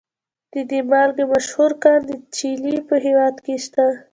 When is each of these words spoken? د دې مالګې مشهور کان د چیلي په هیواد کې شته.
د 0.53 0.55
دې 0.69 0.79
مالګې 0.89 1.23
مشهور 1.33 1.71
کان 1.83 1.99
د 2.09 2.11
چیلي 2.35 2.77
په 2.87 2.95
هیواد 3.05 3.35
کې 3.45 3.55
شته. 3.65 3.85